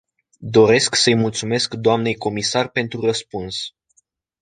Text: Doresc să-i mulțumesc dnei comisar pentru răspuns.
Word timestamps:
Doresc 0.49 0.95
să-i 0.95 1.15
mulțumesc 1.15 1.73
dnei 1.75 2.15
comisar 2.15 2.69
pentru 2.69 3.01
răspuns. 3.01 3.57